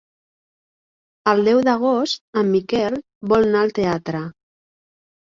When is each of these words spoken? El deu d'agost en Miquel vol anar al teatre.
El 1.33 1.41
deu 1.47 1.59
d'agost 1.67 2.41
en 2.41 2.49
Miquel 2.53 2.97
vol 3.33 3.45
anar 3.49 3.61
al 3.67 3.75
teatre. 3.81 4.23